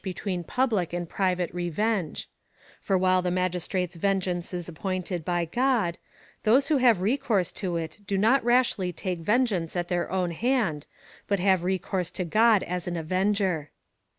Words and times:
between 0.03 0.43
public 0.43 0.93
and 0.93 1.07
private 1.07 1.53
revenge; 1.53 2.27
for 2.81 2.97
wliile 2.97 3.21
the 3.21 3.29
magis 3.29 3.67
trate's 3.67 3.95
vengeance 3.97 4.51
is 4.51 4.67
appointed 4.67 5.23
bj 5.23 5.51
God, 5.51 5.99
those 6.41 6.69
who 6.69 6.77
have 6.77 7.01
re 7.01 7.15
course 7.17 7.51
to 7.51 7.77
it 7.77 7.99
do 8.07 8.17
not 8.17 8.43
rashly 8.43 8.91
take 8.91 9.19
vengeance 9.19 9.75
at 9.75 9.89
their 9.89 10.11
own 10.11 10.31
hand, 10.31 10.87
but 11.27 11.39
have 11.39 11.63
recourse 11.63 12.09
to 12.09 12.25
God 12.25 12.63
as 12.63 12.87
an 12.87 12.97
Avenger. 12.97 13.69